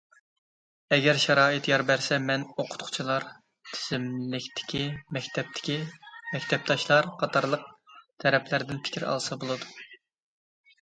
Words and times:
ئەگەر 0.95 1.17
شارائىت 1.23 1.67
يار 1.71 1.81
بەرسە، 1.89 2.17
بەزى 2.29 2.47
ئوقۇتقۇچىلار، 2.61 3.27
تىزىملىكتىكى 3.73 4.81
مەكتەپتىكى 5.17 5.77
مەكتەپداشلار 6.33 7.13
قاتارلىق 7.23 7.69
تەرەپلەردىن 8.25 8.81
پىكىر 8.89 9.07
ئالسا 9.11 9.39
بولىدۇ. 9.45 9.71